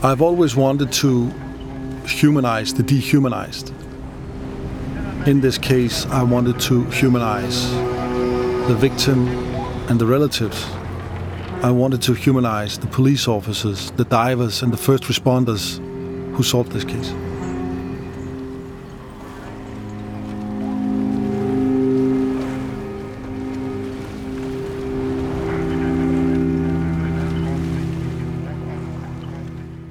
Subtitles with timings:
[0.00, 1.26] I've always wanted to
[2.06, 3.70] humanize the dehumanized.
[5.26, 7.68] In this case, I wanted to humanize
[8.68, 9.26] the victim
[9.88, 10.64] and the relatives.
[11.64, 15.78] I wanted to humanize the police officers, the divers, and the first responders
[16.36, 17.12] who solved this case.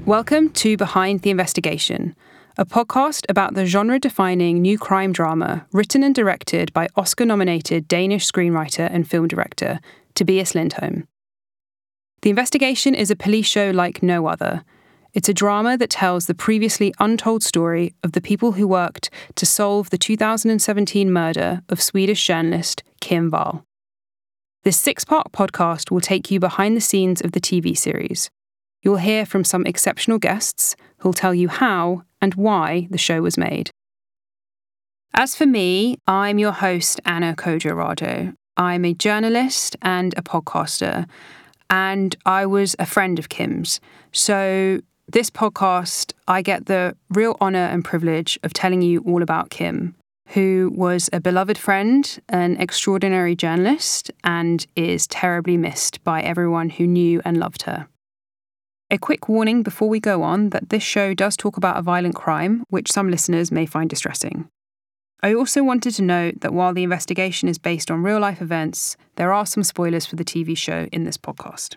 [0.07, 2.15] Welcome to Behind the Investigation,
[2.57, 7.89] a podcast about the genre defining new crime drama written and directed by Oscar nominated
[7.89, 9.81] Danish screenwriter and film director
[10.15, 11.09] Tobias Lindholm.
[12.21, 14.63] The investigation is a police show like no other.
[15.13, 19.45] It's a drama that tells the previously untold story of the people who worked to
[19.45, 23.65] solve the 2017 murder of Swedish journalist Kim Wall.
[24.63, 28.29] This six part podcast will take you behind the scenes of the TV series
[28.87, 33.37] You'll hear from some exceptional guests who'll tell you how and why the show was
[33.37, 33.69] made.
[35.13, 41.05] As for me, I'm your host, Anna Kojo I'm a journalist and a podcaster,
[41.69, 43.81] and I was a friend of Kim's.
[44.13, 44.79] So,
[45.11, 49.95] this podcast, I get the real honour and privilege of telling you all about Kim,
[50.27, 56.87] who was a beloved friend, an extraordinary journalist, and is terribly missed by everyone who
[56.87, 57.89] knew and loved her.
[58.89, 62.15] A quick warning before we go on that this show does talk about a violent
[62.15, 64.47] crime, which some listeners may find distressing.
[65.21, 68.95] I also wanted to note that while the investigation is based on real life events,
[69.17, 71.75] there are some spoilers for the TV show in this podcast.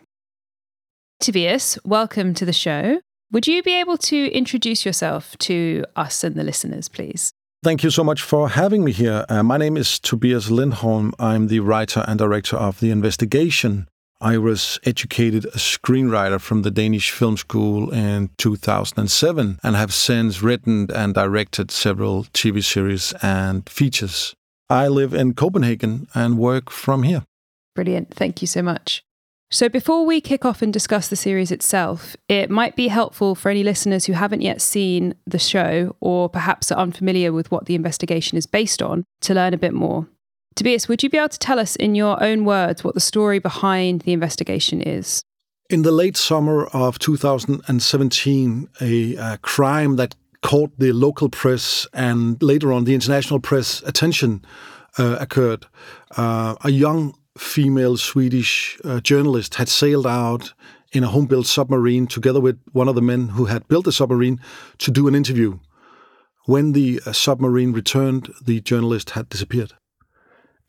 [1.19, 3.01] Tobias, welcome to the show.
[3.33, 7.33] Would you be able to introduce yourself to us and the listeners, please?
[7.65, 9.27] Thank you so much for having me here.
[9.29, 11.13] Uh, my name is Tobias Lindholm.
[11.19, 13.89] I'm the writer and director of The Investigation,
[14.23, 20.43] I was educated a screenwriter from the Danish Film School in 2007 and have since
[20.43, 24.35] written and directed several TV series and features.
[24.69, 27.25] I live in Copenhagen and work from here.
[27.75, 28.13] Brilliant.
[28.13, 29.03] Thank you so much.
[29.53, 33.49] So, before we kick off and discuss the series itself, it might be helpful for
[33.49, 37.75] any listeners who haven't yet seen the show or perhaps are unfamiliar with what the
[37.75, 40.07] investigation is based on to learn a bit more.
[40.57, 43.39] Tobias, would you be able to tell us in your own words what the story
[43.39, 45.23] behind the investigation is?
[45.69, 52.43] In the late summer of 2017, a, a crime that caught the local press and
[52.43, 54.45] later on the international press attention
[54.99, 55.67] uh, occurred.
[56.17, 60.53] Uh, a young female Swedish uh, journalist had sailed out
[60.93, 63.93] in a home built submarine together with one of the men who had built the
[63.93, 64.41] submarine
[64.79, 65.59] to do an interview.
[66.47, 69.75] When the uh, submarine returned, the journalist had disappeared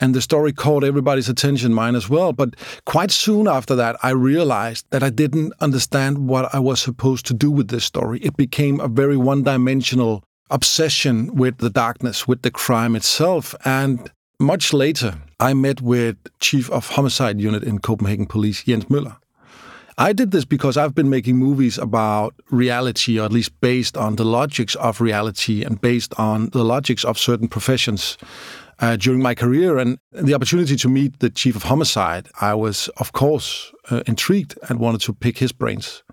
[0.02, 2.34] and the story caught everybody's attention, mine as well.
[2.34, 7.28] But quite soon after that, I realized that I didn't understand what I was supposed
[7.28, 8.20] to do with this story.
[8.20, 13.56] It became a very one dimensional obsession with the darkness, with the crime itself.
[13.64, 19.18] And much later, I met with Chief of Homicide Unit in Copenhagen Police, Jens Møller.
[19.98, 24.16] I did this because I've been making movies about reality, or at least based on
[24.16, 28.18] the logics of reality and based on the logics of certain professions
[28.82, 29.78] uh, during my career.
[29.78, 34.58] And the opportunity to meet the chief of homicide, I was, of course, uh, intrigued
[34.68, 36.04] and wanted to pick his brains.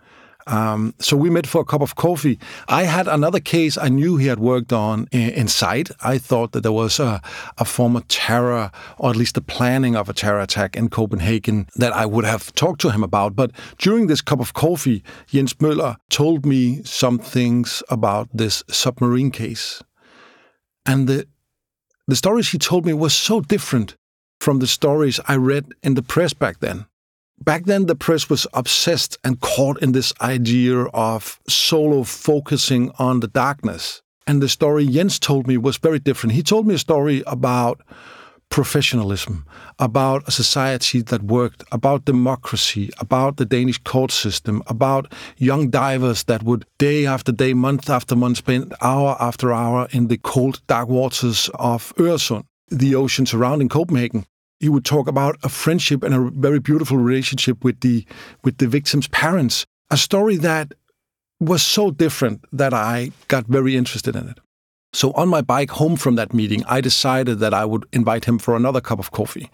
[0.48, 2.38] Um, so we met for a cup of coffee.
[2.68, 5.90] I had another case I knew he had worked on inside.
[6.00, 7.20] I thought that there was a,
[7.58, 11.66] a form of terror, or at least the planning of a terror attack in Copenhagen
[11.76, 13.36] that I would have talked to him about.
[13.36, 19.30] But during this cup of coffee, Jens Møller told me some things about this submarine
[19.30, 19.82] case.
[20.86, 21.26] And the
[22.08, 23.94] the stories he told me were so different
[24.40, 26.86] from the stories I read in the press back then.
[27.44, 33.20] Back then, the press was obsessed and caught in this idea of solo focusing on
[33.20, 34.02] the darkness.
[34.26, 36.34] And the story Jens told me was very different.
[36.34, 37.80] He told me a story about
[38.50, 39.44] professionalism,
[39.78, 46.24] about a society that worked, about democracy, about the Danish court system, about young divers
[46.24, 50.60] that would day after day, month after month, spend hour after hour in the cold,
[50.66, 54.24] dark waters of Øresund, the ocean surrounding Copenhagen.
[54.60, 58.04] He would talk about a friendship and a very beautiful relationship with the
[58.42, 59.64] with the victim's parents.
[59.90, 60.72] A story that
[61.40, 64.38] was so different that I got very interested in it.
[64.98, 68.36] So on my bike home from that meeting, I decided that I would invite him
[68.40, 69.48] for another cup of coffee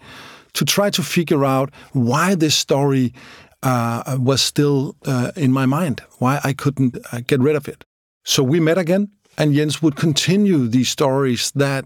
[0.53, 3.13] to try to figure out why this story
[3.61, 7.85] uh, was still uh, in my mind, why I couldn't uh, get rid of it.
[8.23, 11.85] So we met again, and Jens would continue these stories that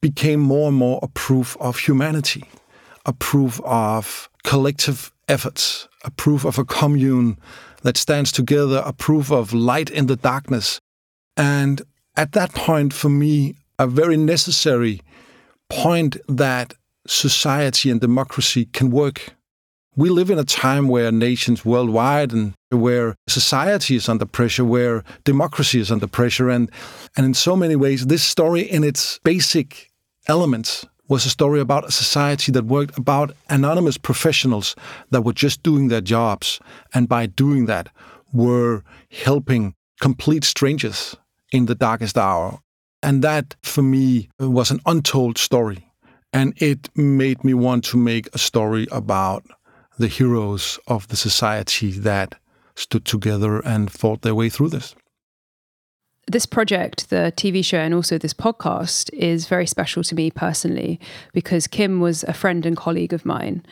[0.00, 2.44] became more and more a proof of humanity,
[3.04, 7.36] a proof of collective efforts, a proof of a commune
[7.82, 10.80] that stands together, a proof of light in the darkness.
[11.36, 11.82] And
[12.18, 15.00] at that point, for me, a very necessary
[15.70, 16.74] point that
[17.06, 19.34] society and democracy can work.
[19.94, 25.04] We live in a time where nations worldwide and where society is under pressure, where
[25.22, 26.50] democracy is under pressure.
[26.50, 26.70] And,
[27.16, 29.88] and in so many ways, this story, in its basic
[30.26, 34.74] elements, was a story about a society that worked about anonymous professionals
[35.10, 36.58] that were just doing their jobs.
[36.92, 37.90] And by doing that,
[38.32, 41.16] were helping complete strangers
[41.52, 42.58] in the darkest hour.
[43.02, 45.90] And that, for me, was an untold story.
[46.32, 49.44] And it made me want to make a story about
[49.98, 52.34] the heroes of the society that
[52.76, 54.94] stood together and fought their way through this.
[56.30, 61.00] This project, the TV show, and also this podcast is very special to me personally
[61.32, 63.64] because Kim was a friend and colleague of mine.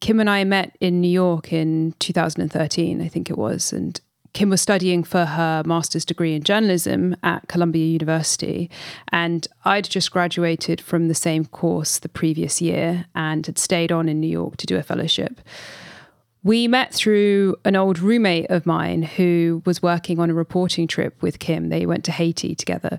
[0.00, 4.00] Kim and I met in New York in 2013, I think it was, and
[4.32, 8.70] Kim was studying for her master's degree in journalism at Columbia University.
[9.10, 14.08] And I'd just graduated from the same course the previous year and had stayed on
[14.08, 15.40] in New York to do a fellowship.
[16.42, 21.20] We met through an old roommate of mine who was working on a reporting trip
[21.20, 21.68] with Kim.
[21.68, 22.98] They went to Haiti together.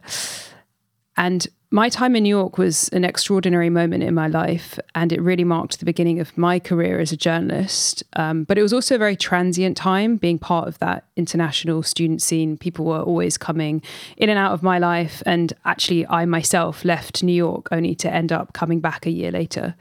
[1.17, 5.21] And my time in New York was an extraordinary moment in my life, and it
[5.21, 8.03] really marked the beginning of my career as a journalist.
[8.17, 12.21] Um, but it was also a very transient time, being part of that international student
[12.21, 12.57] scene.
[12.57, 13.81] People were always coming
[14.17, 18.13] in and out of my life, and actually, I myself left New York only to
[18.13, 19.75] end up coming back a year later.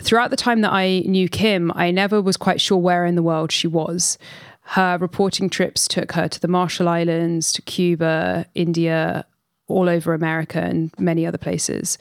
[0.00, 3.22] Throughout the time that I knew Kim, I never was quite sure where in the
[3.22, 4.16] world she was.
[4.68, 9.26] Her reporting trips took her to the Marshall Islands, to Cuba, India,
[9.66, 11.98] all over America and many other places.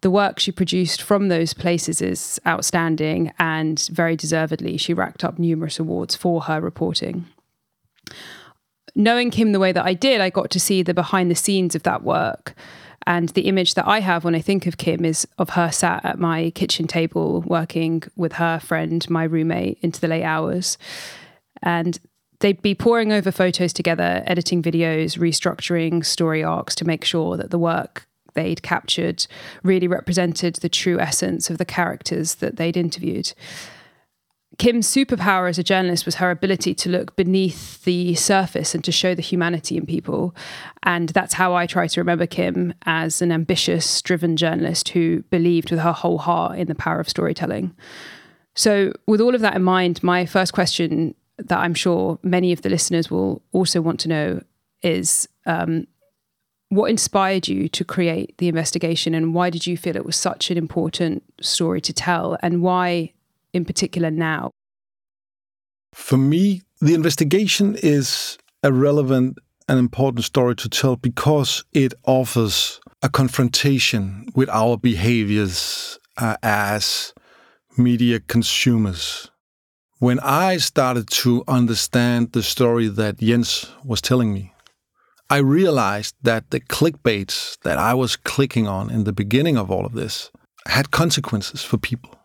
[0.00, 4.76] The work she produced from those places is outstanding and very deservedly.
[4.76, 7.24] She racked up numerous awards for her reporting.
[8.94, 11.74] Knowing Kim the way that I did, I got to see the behind the scenes
[11.74, 12.54] of that work.
[13.06, 16.04] And the image that I have when I think of Kim is of her sat
[16.04, 20.78] at my kitchen table working with her friend, my roommate, into the late hours.
[21.62, 21.98] And
[22.40, 27.50] they'd be poring over photos together, editing videos, restructuring story arcs to make sure that
[27.50, 29.26] the work they'd captured
[29.62, 33.32] really represented the true essence of the characters that they'd interviewed.
[34.58, 38.92] Kim's superpower as a journalist was her ability to look beneath the surface and to
[38.92, 40.34] show the humanity in people.
[40.84, 45.70] And that's how I try to remember Kim as an ambitious, driven journalist who believed
[45.70, 47.74] with her whole heart in the power of storytelling.
[48.54, 52.62] So, with all of that in mind, my first question that I'm sure many of
[52.62, 54.42] the listeners will also want to know
[54.82, 55.86] is um,
[56.68, 60.50] what inspired you to create the investigation and why did you feel it was such
[60.50, 63.12] an important story to tell and why
[63.52, 64.50] in particular now?
[65.92, 69.38] For me, the investigation is a relevant
[69.68, 77.14] and important story to tell because it offers a confrontation with our behaviors uh, as
[77.76, 79.30] media consumers
[79.98, 84.52] when I started to understand the story that Jens was telling me,
[85.30, 89.86] I realized that the clickbaits that I was clicking on in the beginning of all
[89.86, 90.30] of this
[90.66, 92.18] had consequences for people.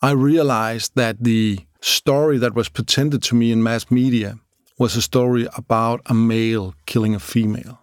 [0.00, 4.38] I realized that the story that was presented to me in mass media
[4.78, 7.78] was a story about a male killing a female.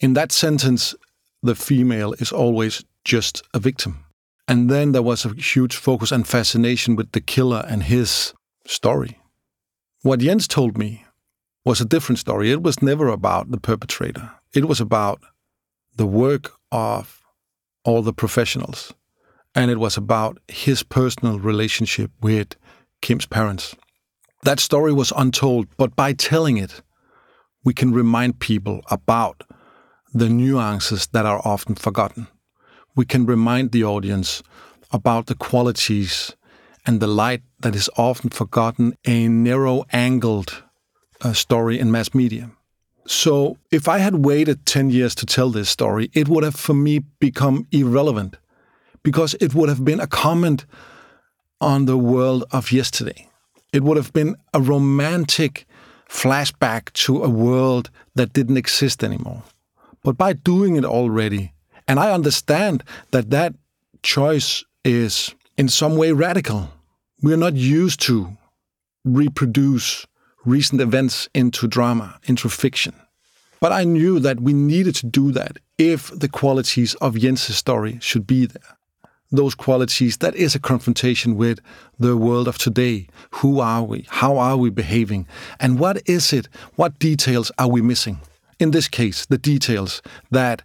[0.00, 0.94] In that sentence,
[1.42, 4.04] the female is always just a victim.
[4.50, 8.34] And then there was a huge focus and fascination with the killer and his
[8.66, 9.16] story.
[10.02, 11.04] What Jens told me
[11.64, 12.50] was a different story.
[12.50, 15.20] It was never about the perpetrator, it was about
[15.94, 17.22] the work of
[17.84, 18.92] all the professionals.
[19.54, 22.56] And it was about his personal relationship with
[23.02, 23.76] Kim's parents.
[24.42, 26.82] That story was untold, but by telling it,
[27.62, 29.44] we can remind people about
[30.12, 32.26] the nuances that are often forgotten
[32.96, 34.42] we can remind the audience
[34.92, 36.34] about the qualities
[36.86, 40.62] and the light that is often forgotten a narrow angled
[41.20, 42.50] uh, story in mass media.
[43.06, 46.74] So, if I had waited 10 years to tell this story, it would have for
[46.74, 48.36] me become irrelevant
[49.02, 50.66] because it would have been a comment
[51.60, 53.28] on the world of yesterday.
[53.72, 55.66] It would have been a romantic
[56.08, 59.42] flashback to a world that didn't exist anymore.
[60.02, 61.52] But by doing it already,
[61.90, 63.52] and I understand that that
[64.04, 66.70] choice is in some way radical.
[67.20, 68.36] We're not used to
[69.04, 70.06] reproduce
[70.44, 72.94] recent events into drama, into fiction.
[73.58, 77.98] But I knew that we needed to do that if the qualities of Jens' story
[78.00, 78.76] should be there.
[79.32, 81.60] those qualities, that is a confrontation with
[81.98, 83.06] the world of today.
[83.36, 84.06] Who are we?
[84.08, 85.26] How are we behaving?
[85.58, 86.48] And what is it?
[86.76, 88.18] What details are we missing?
[88.58, 90.62] In this case, the details that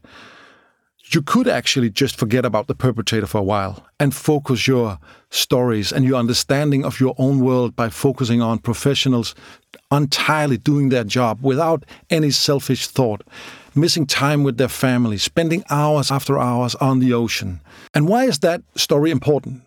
[1.09, 4.97] you could actually just forget about the perpetrator for a while and focus your
[5.29, 9.35] stories and your understanding of your own world by focusing on professionals
[9.91, 13.21] entirely doing their job without any selfish thought,
[13.75, 17.62] missing time with their family, spending hours after hours on the ocean.
[17.93, 19.62] And why is that story important?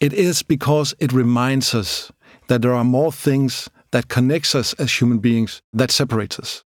[0.00, 2.10] It is because it reminds us
[2.48, 6.64] that there are more things that connects us as human beings that separates us.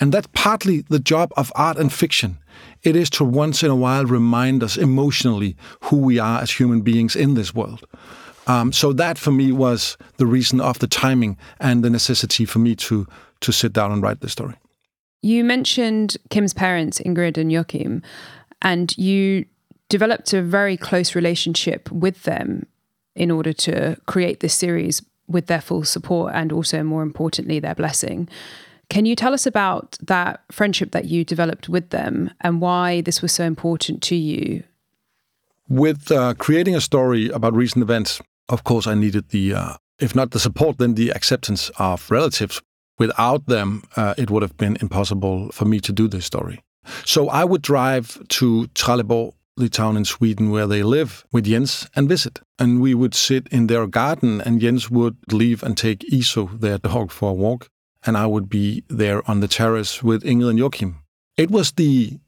[0.00, 2.38] And that's partly the job of art and fiction.
[2.82, 6.80] It is to once in a while remind us emotionally who we are as human
[6.80, 7.86] beings in this world.
[8.46, 12.58] Um, so that for me was the reason of the timing and the necessity for
[12.58, 13.06] me to
[13.40, 14.54] to sit down and write this story.
[15.22, 18.02] You mentioned Kim's parents, Ingrid and Joachim,
[18.60, 19.46] and you
[19.88, 22.66] developed a very close relationship with them
[23.14, 27.74] in order to create this series with their full support and also, more importantly, their
[27.74, 28.28] blessing.
[28.90, 33.22] Can you tell us about that friendship that you developed with them and why this
[33.22, 34.64] was so important to you?
[35.68, 40.16] With uh, creating a story about recent events, of course, I needed the, uh, if
[40.16, 42.60] not the support, then the acceptance of relatives.
[42.98, 46.60] Without them, uh, it would have been impossible for me to do this story.
[47.04, 51.88] So I would drive to Trelleborg, the town in Sweden where they live, with Jens
[51.94, 52.40] and visit.
[52.58, 56.78] And we would sit in their garden, and Jens would leave and take Iso, their
[56.78, 57.68] dog, for a walk
[58.04, 61.02] and I would be there on the terrace with Ingrid and Joachim.
[61.36, 62.18] It was the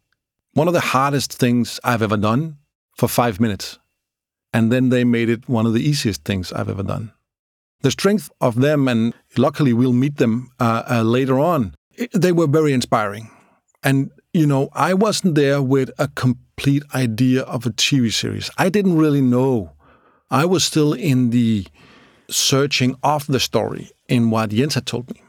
[0.55, 2.59] one of the hardest things I've ever done
[2.97, 3.79] for five minutes.
[4.53, 7.13] And then they made it one of the easiest things I've ever done.
[7.81, 11.75] The strength of them, and luckily we'll meet them uh, uh, later on,
[12.13, 13.31] they were very inspiring.
[13.83, 18.51] And, you know, I wasn't there with a complete idea of a TV series.
[18.59, 19.73] I didn't really know.
[20.31, 21.67] I was still in the
[22.31, 25.23] searching of the story in what Jens had told me.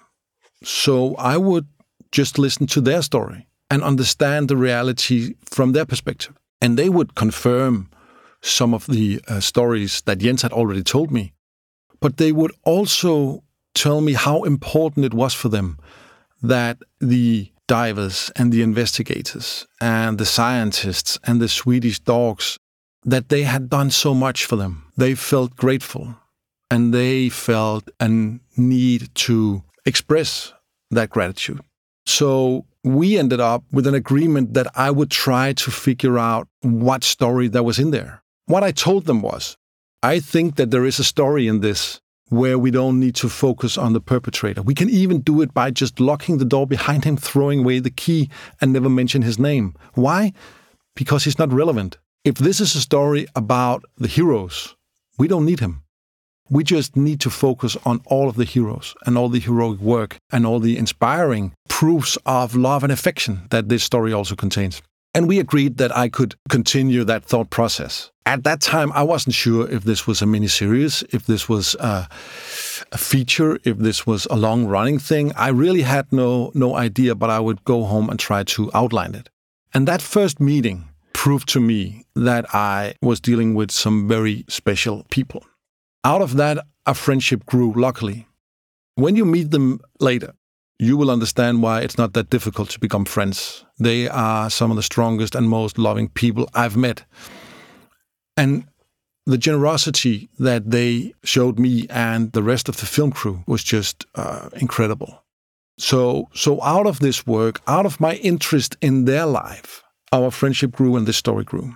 [0.64, 1.68] So I would
[2.12, 6.34] just listen to their story and understand the reality from their perspective.
[6.62, 7.90] And they would confirm
[8.42, 11.34] some of the uh, stories that Jens had already told me.
[12.00, 13.44] But they would also
[13.74, 15.80] tell me how important it was for them
[16.42, 22.58] that the divers and the investigators and the scientists and the Swedish dogs
[23.06, 24.92] that they had done so much for them.
[24.98, 26.16] They felt grateful
[26.70, 28.10] and they felt a
[28.58, 30.54] need to express
[30.92, 31.62] that gratitude.
[32.06, 37.04] So we ended up with an agreement that I would try to figure out what
[37.04, 38.22] story that was in there.
[38.46, 39.58] What I told them was,
[40.02, 43.78] I think that there is a story in this where we don't need to focus
[43.78, 44.62] on the perpetrator.
[44.62, 47.92] We can even do it by just locking the door behind him, throwing away the
[47.92, 49.76] key, and never mention his name.
[49.94, 50.34] Why?
[50.96, 52.00] Because he's not relevant.
[52.24, 54.76] If this is a story about the heroes,
[55.18, 55.83] we don't need him.
[56.54, 60.18] We just need to focus on all of the heroes and all the heroic work
[60.32, 64.80] and all the inspiring proofs of love and affection that this story also contains.
[65.16, 68.12] And we agreed that I could continue that thought process.
[68.28, 72.08] At that time, I wasn't sure if this was a miniseries, if this was a,
[72.92, 75.32] a feature, if this was a long running thing.
[75.36, 79.16] I really had no, no idea, but I would go home and try to outline
[79.16, 79.28] it.
[79.74, 85.04] And that first meeting proved to me that I was dealing with some very special
[85.10, 85.44] people.
[86.06, 88.28] Out of that, a friendship grew, luckily.
[88.96, 90.34] When you meet them later,
[90.78, 93.64] you will understand why it's not that difficult to become friends.
[93.80, 97.06] They are some of the strongest and most loving people I've met.
[98.36, 98.66] And
[99.26, 104.06] the generosity that they showed me and the rest of the film crew was just
[104.16, 105.24] uh, incredible.
[105.78, 110.72] So, so out of this work, out of my interest in their life, our friendship
[110.72, 111.76] grew and this story grew.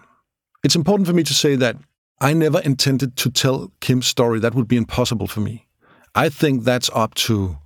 [0.64, 1.78] It's important for me to say that
[2.20, 4.40] I never intended to tell Kim's story.
[4.40, 5.68] That would be impossible for me.
[6.16, 7.58] I think that's up to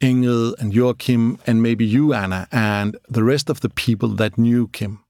[0.00, 4.68] Ingrid and Joachim and maybe you, Anna, and the rest of the people that knew
[4.68, 5.04] Kim.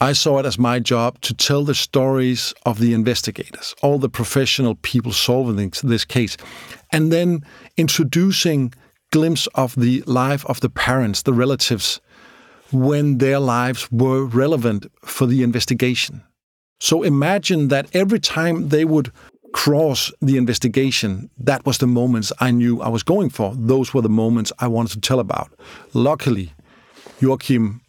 [0.00, 4.10] I saw it as my job to tell the stories of the investigators, all the
[4.10, 6.36] professional people solving this case,
[6.92, 7.42] and then
[7.78, 8.74] introducing
[9.12, 12.00] glimpse of the life of the parents, the relatives,
[12.70, 16.22] when their lives were relevant for the investigation.
[16.84, 19.10] So imagine that every time they would
[19.54, 23.54] cross the investigation, that was the moments I knew I was going for.
[23.56, 25.50] Those were the moments I wanted to tell about.
[25.94, 26.52] Luckily,
[27.20, 27.80] Joachim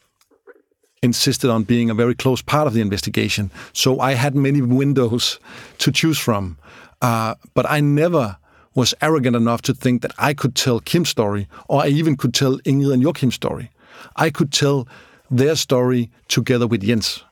[1.01, 5.41] insisted on being a very close part of the investigation, so I had many windows
[5.79, 6.57] to choose from.
[7.01, 8.37] Uh, but I never
[8.75, 12.33] was arrogant enough to think that I could tell Kim's story, or I even could
[12.33, 13.71] tell Ingrid and Joachim's story.
[14.15, 14.87] I could tell
[15.29, 17.25] their story together with Jens.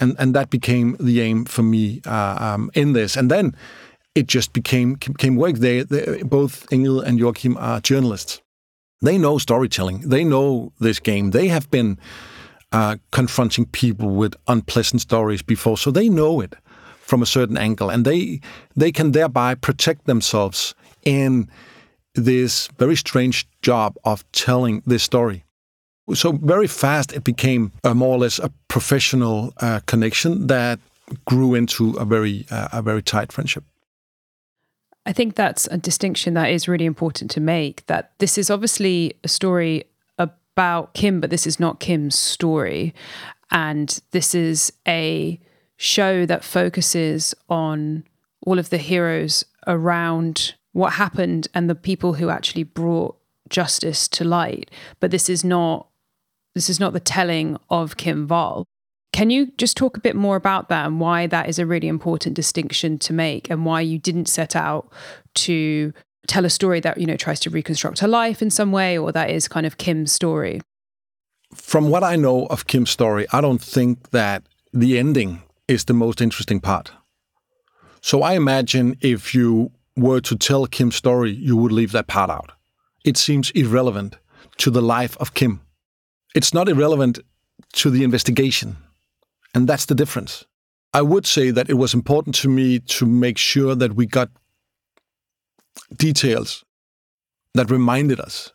[0.00, 3.16] And and that became the aim for me uh, um, in this.
[3.16, 3.54] And then
[4.14, 5.56] it just became became work.
[5.56, 8.42] They, they both Ingrid and Joachim are journalists.
[9.00, 10.08] They know storytelling.
[10.08, 11.30] They know this game.
[11.30, 11.98] They have been
[12.70, 16.54] uh, confronting people with unpleasant stories before, so they know it
[17.00, 18.40] from a certain angle, and they
[18.76, 21.48] they can thereby protect themselves in
[22.14, 25.44] this very strange job of telling this story.
[26.14, 30.78] So very fast, it became a more or less a professional uh, connection that
[31.26, 33.64] grew into a very uh, a very tight friendship.
[35.04, 37.84] I think that's a distinction that is really important to make.
[37.84, 39.84] That this is obviously a story
[40.16, 42.94] about Kim, but this is not Kim's story,
[43.50, 45.38] and this is a
[45.76, 48.04] show that focuses on
[48.46, 53.18] all of the heroes around what happened and the people who actually brought
[53.50, 54.70] justice to light.
[54.98, 55.88] But this is not
[56.54, 58.64] this is not the telling of Kim Wall.
[59.12, 61.88] Can you just talk a bit more about that and why that is a really
[61.88, 64.90] important distinction to make and why you didn't set out
[65.34, 65.92] to
[66.26, 69.12] tell a story that, you know, tries to reconstruct her life in some way or
[69.12, 70.60] that is kind of Kim's story?
[71.54, 75.92] From what I know of Kim's story, I don't think that the ending is the
[75.92, 76.92] most interesting part.
[78.00, 82.30] So I imagine if you were to tell Kim's story, you would leave that part
[82.30, 82.52] out.
[83.04, 84.16] It seems irrelevant
[84.58, 85.60] to the life of Kim.
[86.34, 87.18] It's not irrelevant
[87.74, 88.76] to the investigation.
[89.54, 90.44] And that's the difference.
[90.94, 94.30] I would say that it was important to me to make sure that we got
[95.96, 96.64] details
[97.54, 98.52] that reminded us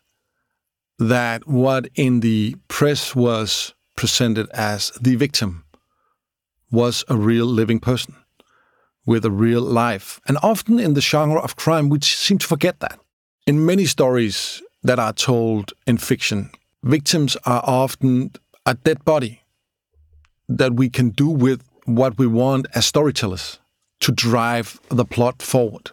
[0.98, 5.64] that what in the press was presented as the victim
[6.70, 8.14] was a real living person
[9.06, 10.20] with a real life.
[10.28, 12.98] And often in the genre of crime, we seem to forget that.
[13.46, 16.50] In many stories that are told in fiction,
[16.82, 18.32] victims are often
[18.66, 19.42] a dead body
[20.48, 23.58] that we can do with what we want as storytellers
[24.00, 25.90] to drive the plot forward.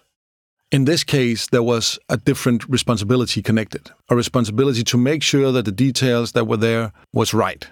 [0.71, 5.65] In this case, there was a different responsibility connected, a responsibility to make sure that
[5.65, 7.67] the details that were there was right,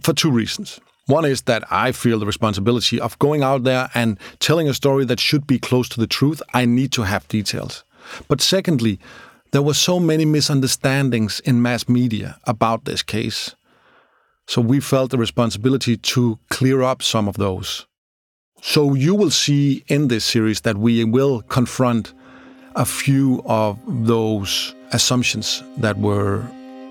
[0.00, 0.80] for two reasons.
[1.06, 5.04] One is that I feel the responsibility of going out there and telling a story
[5.04, 6.42] that should be close to the truth.
[6.52, 7.84] I need to have details.
[8.28, 8.98] But secondly,
[9.52, 13.54] there were so many misunderstandings in mass media about this case
[14.48, 17.86] so we felt the responsibility to clear up some of those.
[18.62, 22.14] So you will see in this series that we will confront
[22.76, 26.44] a few of those assumptions that were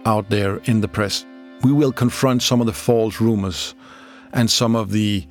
[0.06, 1.26] out there in the press.
[1.64, 3.74] We will confront some of the false rumors
[4.34, 5.26] and some of the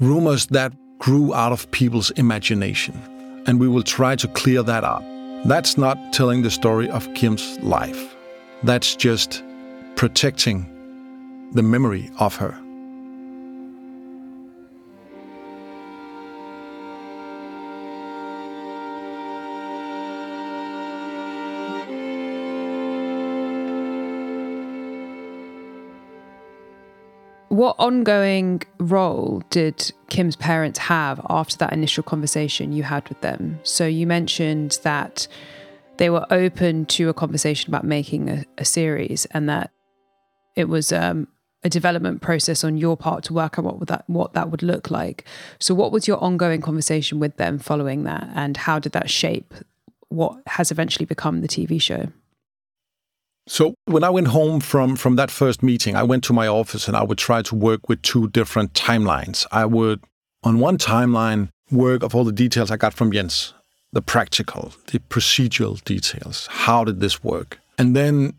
[0.00, 3.00] rumors that grew out of people's imagination.
[3.46, 5.02] And we will try to clear that up.
[5.44, 8.16] That's not telling the story of Kim's life.
[8.62, 9.42] That's just
[9.96, 10.66] protecting
[11.52, 12.58] the memory of her.
[27.58, 33.58] What ongoing role did Kim's parents have after that initial conversation you had with them?
[33.64, 35.26] So you mentioned that
[35.96, 39.72] they were open to a conversation about making a, a series and that
[40.54, 41.26] it was um,
[41.64, 44.92] a development process on your part to work out what that what that would look
[44.92, 45.24] like.
[45.58, 49.52] So what was your ongoing conversation with them following that and how did that shape
[50.10, 52.12] what has eventually become the TV show?
[53.48, 56.86] So when I went home from from that first meeting, I went to my office
[56.86, 59.46] and I would try to work with two different timelines.
[59.50, 60.00] I would
[60.44, 63.54] on one timeline work of all the details I got from Jens,
[63.92, 66.46] the practical, the procedural details.
[66.50, 67.58] How did this work?
[67.78, 68.34] And then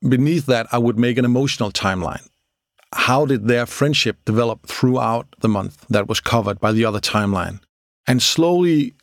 [0.00, 2.26] beneath that, I would make an emotional timeline
[2.92, 7.60] how did their friendship develop throughout the month that was covered by the other timeline?
[8.06, 8.94] And slowly,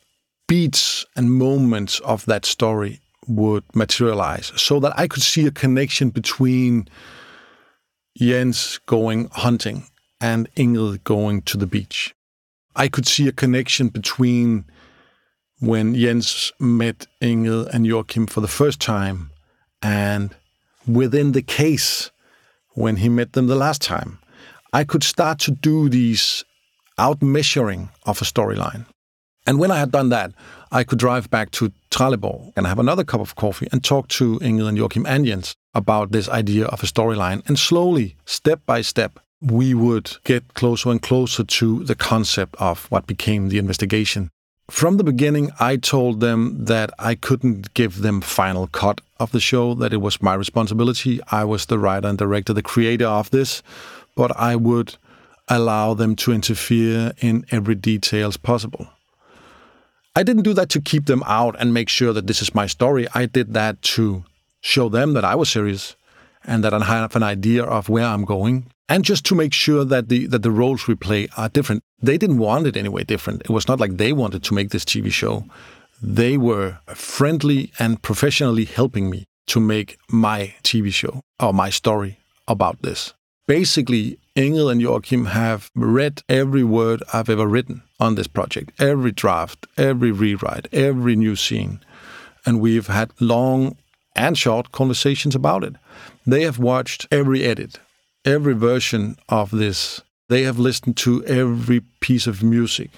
[0.48, 6.10] beats and moments of that story would materialize so that I could see a connection
[6.10, 6.88] between
[8.18, 9.84] Jens going hunting
[10.20, 12.14] and Ingrid going to the beach.
[12.76, 14.64] I could see a connection between
[15.60, 19.30] when Jens met Ingrid and Joachim for the first time
[19.82, 20.34] and
[20.86, 22.10] within the case
[22.70, 24.18] when he met them the last time.
[24.72, 26.44] I could start to do these
[26.98, 28.86] out measuring of a storyline.
[29.46, 30.32] And when I had done that,
[30.74, 34.40] I could drive back to Trelleborg and have another cup of coffee and talk to
[34.40, 37.46] Ingrid and Joachim and Jens about this idea of a storyline.
[37.46, 42.90] And slowly, step by step, we would get closer and closer to the concept of
[42.90, 44.30] what became the investigation.
[44.68, 49.38] From the beginning, I told them that I couldn't give them final cut of the
[49.38, 51.20] show, that it was my responsibility.
[51.30, 53.62] I was the writer and director, the creator of this,
[54.16, 54.96] but I would
[55.46, 58.88] allow them to interfere in every details possible.
[60.16, 62.66] I didn't do that to keep them out and make sure that this is my
[62.66, 63.08] story.
[63.14, 64.24] I did that to
[64.60, 65.96] show them that I was serious
[66.44, 69.84] and that I have an idea of where I'm going, and just to make sure
[69.84, 71.82] that the that the roles we play are different.
[72.00, 73.42] They didn't want it anyway different.
[73.42, 75.44] It was not like they wanted to make this TV show.
[76.02, 82.18] They were friendly and professionally helping me to make my TV show or my story
[82.46, 83.14] about this.
[83.46, 89.12] Basically, Ingrid and Joachim have read every word I've ever written on this project, every
[89.12, 91.80] draft, every rewrite, every new scene.
[92.46, 93.76] And we've had long
[94.16, 95.74] and short conversations about it.
[96.26, 97.78] They have watched every edit,
[98.24, 100.00] every version of this.
[100.28, 102.90] They have listened to every piece of music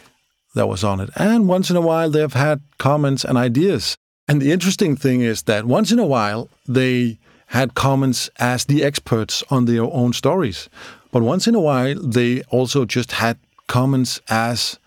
[0.54, 1.10] that was on it.
[1.16, 3.96] And once in a while, they have had comments and ideas.
[4.28, 8.82] And the interesting thing is that once in a while, they had comments as the
[8.82, 10.68] experts on their own stories.
[11.12, 14.78] But once in a while, they also just had comments as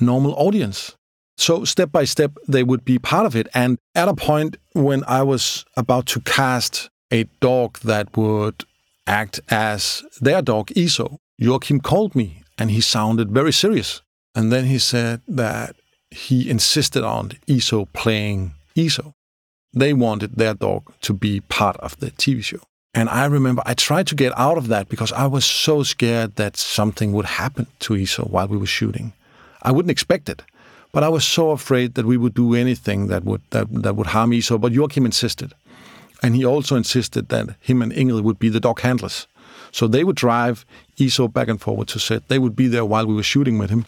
[0.00, 0.96] normal audience.
[1.36, 3.48] So step by step, they would be part of it.
[3.54, 8.64] And at a point when I was about to cast a dog that would
[9.06, 14.02] act as their dog, Iso, Joachim called me and he sounded very serious.
[14.34, 15.76] And then he said that
[16.10, 19.12] he insisted on Iso playing Iso.
[19.72, 22.60] They wanted their dog to be part of the TV show.
[22.94, 26.36] And I remember I tried to get out of that because I was so scared
[26.36, 29.14] that something would happen to Iso while we were shooting.
[29.62, 30.42] I wouldn't expect it.
[30.92, 34.08] But I was so afraid that we would do anything that would that, that would
[34.08, 34.60] harm Iso.
[34.60, 35.54] But Joachim insisted.
[36.22, 39.26] And he also insisted that him and Ingrid would be the dog handlers.
[39.72, 40.66] So they would drive
[40.98, 42.28] Iso back and forward to set.
[42.28, 43.86] They would be there while we were shooting with him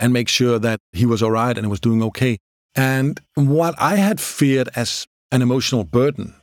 [0.00, 2.38] and make sure that he was all right and was doing okay.
[2.74, 6.34] And what I had feared as an emotional burden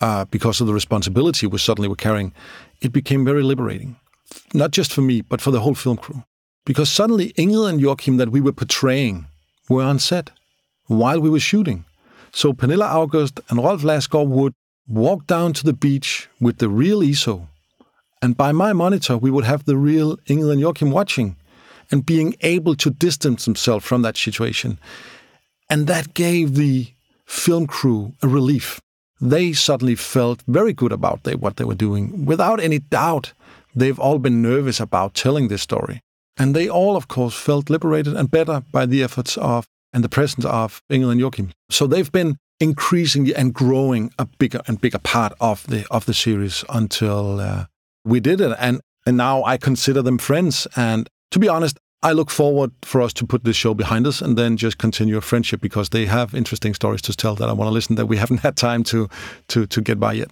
[0.00, 2.32] uh, because of the responsibility we suddenly were carrying,
[2.80, 3.96] it became very liberating.
[4.54, 6.22] Not just for me, but for the whole film crew
[6.66, 9.26] because suddenly Ingrid and Joachim that we were portraying
[9.70, 10.30] were on set
[10.88, 11.86] while we were shooting.
[12.32, 14.52] So Pernilla August and Rolf Lassgård would
[14.86, 17.46] walk down to the beach with the real Iso,
[18.20, 21.36] and by my monitor we would have the real Ingrid and Joachim watching
[21.90, 24.78] and being able to distance themselves from that situation.
[25.70, 26.88] And that gave the
[27.26, 28.80] film crew a relief.
[29.20, 32.24] They suddenly felt very good about they, what they were doing.
[32.24, 33.32] Without any doubt,
[33.74, 36.00] they've all been nervous about telling this story.
[36.36, 40.08] And they all, of course, felt liberated and better by the efforts of and the
[40.10, 41.52] presence of Ingrid and Joachim.
[41.70, 46.12] So they've been increasingly and growing a bigger and bigger part of the of the
[46.14, 47.66] series until uh,
[48.04, 48.54] we did it.
[48.58, 50.66] And and now I consider them friends.
[50.76, 54.20] And to be honest, I look forward for us to put this show behind us
[54.20, 57.52] and then just continue a friendship because they have interesting stories to tell that I
[57.52, 59.08] want to listen that we haven't had time to
[59.48, 60.30] to to get by yet.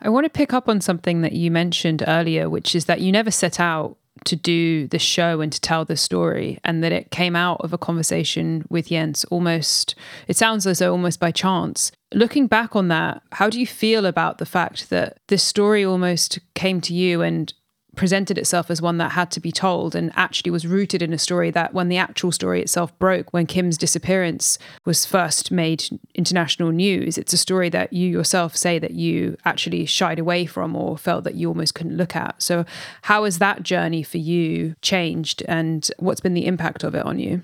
[0.00, 3.10] I want to pick up on something that you mentioned earlier, which is that you
[3.12, 7.10] never set out to do the show and to tell the story, and that it
[7.10, 9.94] came out of a conversation with Jens almost,
[10.28, 11.90] it sounds as though almost by chance.
[12.12, 16.38] Looking back on that, how do you feel about the fact that this story almost
[16.54, 17.52] came to you and
[17.94, 21.18] presented itself as one that had to be told and actually was rooted in a
[21.18, 26.70] story that when the actual story itself broke when Kim's disappearance was first made international
[26.70, 30.96] news it's a story that you yourself say that you actually shied away from or
[30.96, 32.42] felt that you almost couldn't look at.
[32.42, 32.64] So
[33.02, 37.18] how has that journey for you changed and what's been the impact of it on
[37.18, 37.42] you?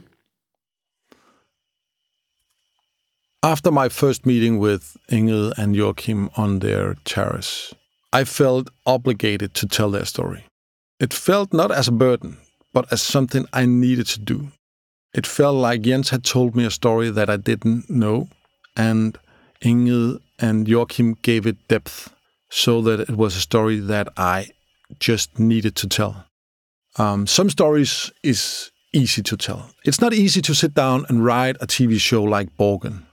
[3.43, 7.75] After my first meeting with Ingrid and Joachim on their terrace
[8.13, 10.45] I felt obligated to tell their story.
[10.99, 12.39] It felt not as a burden,
[12.73, 14.53] but as something I needed to do.
[15.15, 18.29] It felt like Jens had told me a story that I didn't know,
[18.77, 19.19] and
[19.63, 22.13] Ingrid and Joachim gave it depth
[22.51, 24.49] so that it was a story that I
[24.99, 26.27] just needed to tell.
[26.97, 29.71] Um, some stories is easy to tell.
[29.85, 33.05] It's not easy to sit down and write a TV show like Borgen,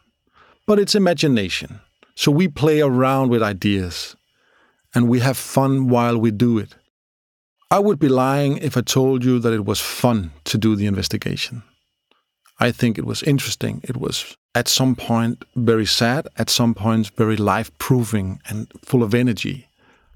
[0.65, 1.79] but it's imagination.
[2.15, 4.15] So we play around with ideas
[4.93, 6.75] and we have fun while we do it.
[7.69, 10.85] I would be lying if I told you that it was fun to do the
[10.85, 11.63] investigation.
[12.59, 13.81] I think it was interesting.
[13.83, 19.03] It was at some point very sad, at some points very life proving and full
[19.03, 19.67] of energy.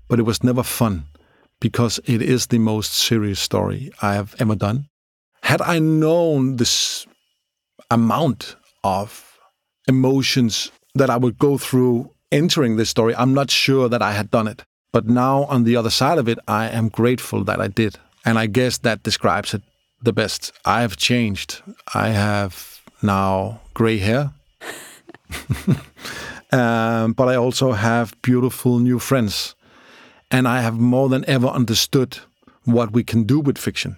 [0.07, 1.05] But it was never fun
[1.60, 4.88] because it is the most serious story I have ever done.
[5.43, 7.05] Had I known this
[7.89, 9.38] amount of
[9.88, 14.31] emotions that I would go through entering this story, I'm not sure that I had
[14.31, 14.63] done it.
[14.93, 17.97] But now, on the other side of it, I am grateful that I did.
[18.25, 19.61] And I guess that describes it
[20.01, 20.51] the best.
[20.65, 21.61] I have changed.
[21.93, 24.31] I have now gray hair.
[26.51, 29.55] um, but I also have beautiful new friends.
[30.29, 32.19] And I have more than ever understood
[32.65, 33.97] what we can do with fiction.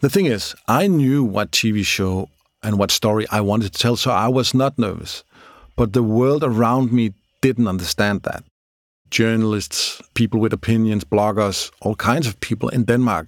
[0.00, 2.28] The thing is, I knew what TV show
[2.62, 5.24] and what story I wanted to tell, so I was not nervous.
[5.76, 7.14] But the world around me
[7.44, 8.42] didn't understand that.
[9.10, 13.26] Journalists, people with opinions, bloggers, all kinds of people in Denmark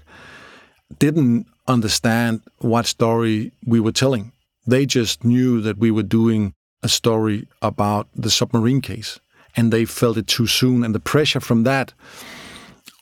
[0.99, 4.33] didn't understand what story we were telling.
[4.67, 9.21] They just knew that we were doing a story about the submarine case,
[9.55, 10.83] and they felt it too soon.
[10.83, 11.93] And the pressure from that,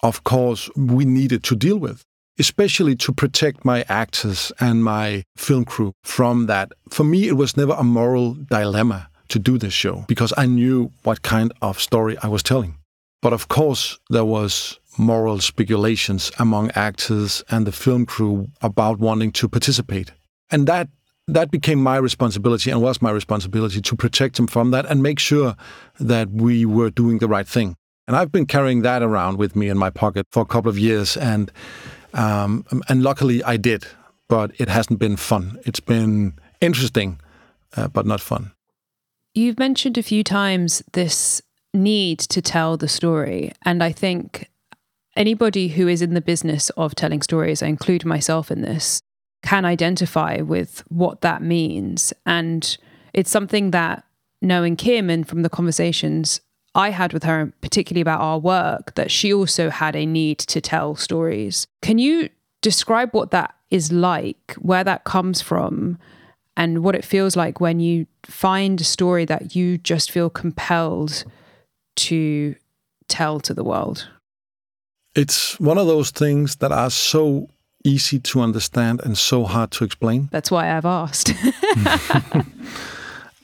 [0.03, 2.03] of course, we needed to deal with,
[2.41, 6.73] especially to protect my actors and my film crew from that.
[6.91, 10.91] For me, it was never a moral dilemma to do this show because I knew
[11.03, 12.77] what kind of story I was telling.
[13.23, 19.33] But of course, there was moral speculations among actors and the film crew about wanting
[19.33, 20.13] to participate.
[20.51, 20.89] And that
[21.27, 25.19] that became my responsibility and was my responsibility to protect them from that and make
[25.19, 25.57] sure
[25.99, 27.77] that we were doing the right thing.
[28.07, 30.79] And I've been carrying that around with me in my pocket for a couple of
[30.79, 31.51] years, and
[32.13, 33.87] um, and luckily I did.
[34.29, 35.59] But it hasn't been fun.
[35.65, 37.21] It's been interesting,
[37.77, 38.53] uh, but not fun.
[39.35, 41.43] You've mentioned a few times this
[41.73, 44.49] need to tell the story, and I think
[45.17, 49.03] anybody who is in the business of telling stories, I include myself in this,
[49.43, 52.13] can identify with what that means.
[52.25, 52.77] And
[53.13, 54.05] it's something that
[54.41, 56.41] knowing Kim and from the conversations
[56.77, 60.61] I had with her, particularly about our work, that she also had a need to
[60.61, 61.67] tell stories.
[61.83, 62.29] Can you
[62.63, 65.99] describe what that is like, where that comes from,
[66.57, 71.25] and what it feels like when you find a story that you just feel compelled
[71.97, 72.55] to
[73.09, 74.09] tell to the world?
[75.15, 77.49] It's one of those things that are so
[77.85, 80.29] easy to understand and so hard to explain.
[80.33, 81.33] That's why I've asked.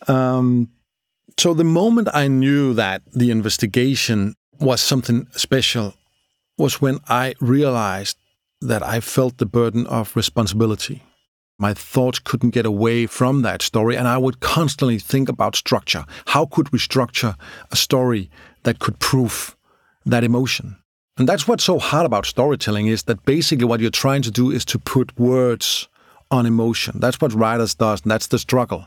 [0.08, 0.68] um,
[1.38, 5.94] so the moment I knew that the investigation was something special
[6.58, 8.16] was when I realized
[8.60, 11.02] that I felt the burden of responsibility.
[11.60, 16.06] My thoughts couldn't get away from that story, and I would constantly think about structure.
[16.28, 17.36] How could we structure
[17.70, 18.30] a story
[18.62, 19.54] that could prove
[20.06, 20.78] that emotion?
[21.18, 24.50] And that's what's so hard about storytelling is that basically what you're trying to do
[24.50, 25.86] is to put words
[26.30, 26.98] on emotion.
[26.98, 28.86] That's what writers does, and that's the struggle.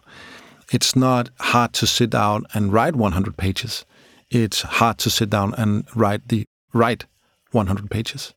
[0.71, 3.85] It's not hard to sit down and write 100 pages.
[4.31, 7.05] It's hard to sit down and write the right
[7.51, 8.33] 100 pages.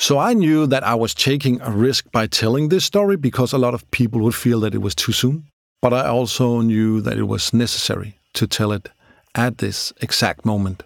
[0.00, 3.58] So I knew that I was taking a risk by telling this story because a
[3.58, 5.44] lot of people would feel that it was too soon.
[5.82, 8.88] But I also knew that it was necessary to tell it
[9.34, 10.84] at this exact moment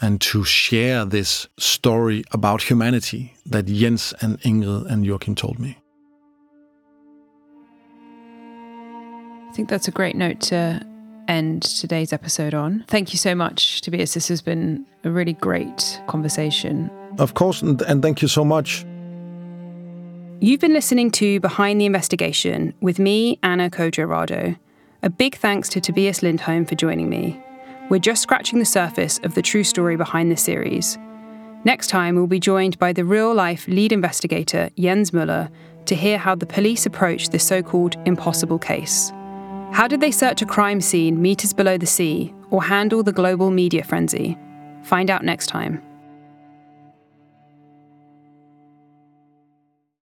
[0.00, 5.76] and to share this story about humanity that Jens and Ingrid and Joachim told me.
[9.50, 10.80] I think that's a great note to
[11.28, 12.84] end today's episode on.
[12.88, 14.14] Thank you so much, Tobias.
[14.14, 16.90] This has been a really great conversation.
[17.18, 18.84] Of course, and, and thank you so much.
[20.40, 24.56] You've been listening to Behind the Investigation with me, Anna Kodjo
[25.02, 27.40] A big thanks to Tobias Lindholm for joining me.
[27.88, 30.98] We're just scratching the surface of the true story behind this series.
[31.64, 35.50] Next time, we'll be joined by the real life lead investigator, Jens Møller,
[35.86, 39.12] to hear how the police approached this so called impossible case.
[39.74, 43.50] How did they search a crime scene meters below the sea or handle the global
[43.50, 44.38] media frenzy?
[44.82, 45.82] Find out next time.